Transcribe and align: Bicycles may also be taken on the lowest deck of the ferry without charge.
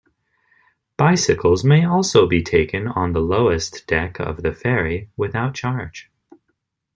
Bicycles 0.97 1.63
may 1.63 1.85
also 1.85 2.25
be 2.27 2.41
taken 2.41 2.87
on 2.87 3.13
the 3.13 3.19
lowest 3.21 3.85
deck 3.85 4.19
of 4.19 4.41
the 4.41 4.51
ferry 4.51 5.11
without 5.15 5.53
charge. 5.53 6.09